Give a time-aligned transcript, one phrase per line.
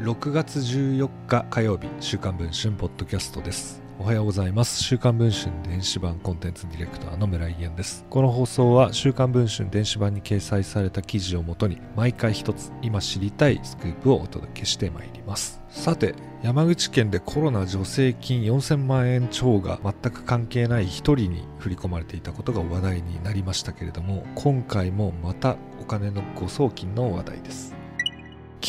[0.00, 3.82] 6月14日火曜日週刊文春ポッドキャストです。
[3.98, 4.82] おはようございます。
[4.82, 8.06] 週刊文春電子版コンテンツディレクターの村井源です。
[8.08, 15.60] この放送は週刊文春電子版に掲載された記事をもとに毎回一つ今知りたいスクープをお届けしてまいります。
[15.68, 27.79] さて山口県でコロナ助成金4000万円超が全く関係ない1人に振り込まれていたことが話題になりましたけれども今回もまたお金の誤送金の話題です。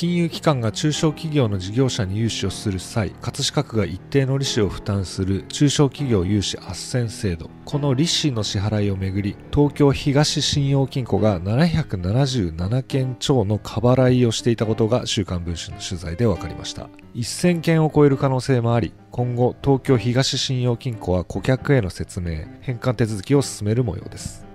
[0.02, 7.52] 金融機関が中小企業の事業者に融資をする際葛飾区が一定の利子を負担する中小企業融資斡旋制度。
[7.66, 16.90] この利子の支払いをめぐり東京東信用金庫が777件超の過払いをしていたことが週刊文春の取材で分かりました。
[17.14, 24.51] 1000件を超える可能性もあり今後東京東信用金庫は顧客への説明返還手続きを進める模様です。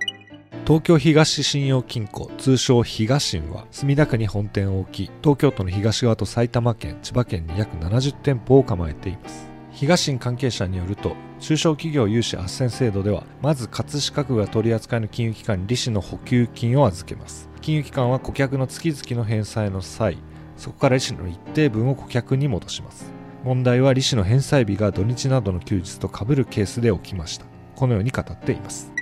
[0.67, 9.49] 東京東信用金庫通称東信は墨田区に本店を置き東京都の東側と埼玉県千葉県に約70店舗を構えています。
[9.71, 17.49] 東信関係者によると中小企業融資斡旋制度ではまず葛飾区が取り扱いの金融機関に利子の補給金を預けます。
[17.61, 20.19] 金融機関は顧客の月々の返済の際
[20.57, 23.13] そこから利子の一定分を顧客に戻します。
[23.45, 27.47] 問題は利子の返済日が土日などの休日と被るケースで起きました。
[27.77, 28.96] このように語っています。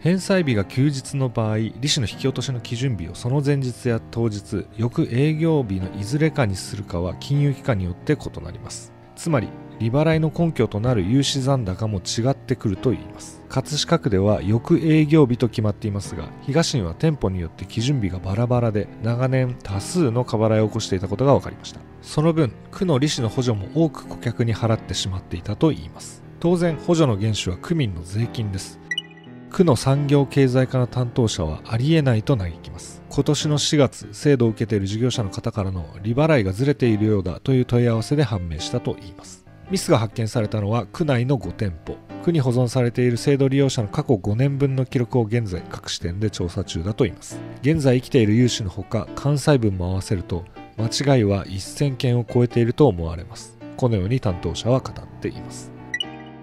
[0.00, 8.94] 返済日が休日の場合利子の引き落としの基準日をその前日や当日翌営業日のいずれかにするかは金融機関によって異なります。
[9.14, 13.42] つまり利払いの根拠となる融資残高も違ってくるといいます。
[13.50, 21.80] 葛飾区では翌営業日と決まっていますが東信は店舗によって基準日がバラバラで長年多数の過払いを起こしていたことが分かりました。
[22.00, 26.22] その分区の利子の補助も多く顧客に払ってしまっていたといいます。
[26.38, 28.80] 当然補助の原資は区民の税金です。
[29.50, 33.02] 区の産業経済課の担当者はありえないと嘆きます。
[33.10, 39.44] 今年の4月制度を受けている事業者の方からの利払いがずれているようだという問い合わせで判明したといいます。
[39.70, 41.96] ミスが発見されたのは区内の5店舗。
[42.22, 47.38] 区に保存されている制度利用者の過去5年分の記録を現在各支店で調査中だといいます。
[47.62, 50.44] 現在生きている有志のほか関西分も合わせると
[50.76, 53.58] 間違いは1000件を超えていると思われます。
[53.76, 55.79] このように担当者は語っています。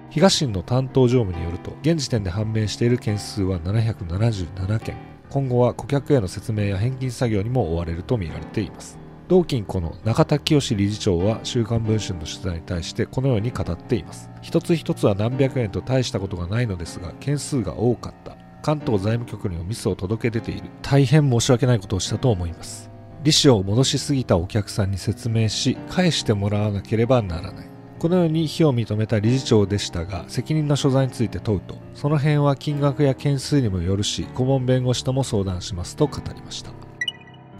[0.10, 4.96] 東信の担当常務によると現時点で判明している件数は777件。
[5.30, 8.98] 今後は顧客への説明や返金作業にも追われるとみられています。
[9.28, 14.30] 同金庫の中田清理事長は週刊文春の取材に対してこのように語っています。
[14.42, 18.38] 一つ一つは何百円と大したことがないのですが件数が多かった。
[18.62, 20.70] 関東財務局にもミスを届け出ている。
[20.82, 22.90] 大変申し訳ないことをしたと思います。
[23.24, 27.77] 利子を戻しすぎたお客さんに説明し返してもらわなければならない。
[28.00, 36.72] このように非を認めた理事長でしたが責任の所在について問うとその辺は金額や件数にもよるし顧問弁護士とも相談しますと語りました。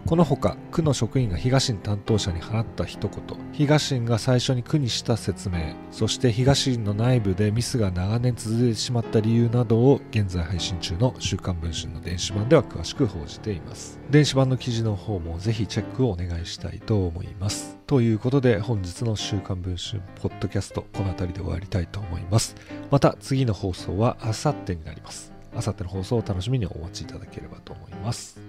[0.08, 3.22] このほか区の職員が東信担当者に放った一言
[3.52, 14.00] 東信が最初に区にした説明そして東信の内部でミスが長年続いてしまった理由などを現在配信中の週刊文春の電子版では詳しく報じています。
[14.08, 17.77] 電子版の記事の方もぜひチェックをお願いしたいと思います。
[17.88, 22.54] ということで本日の週刊文春ポッドキャストこの辺りで終わりたいと思います。
[22.90, 25.32] また次の放送はあさってになります。
[25.56, 28.47] あさっての放送を楽しみにお待ちいただければと思います。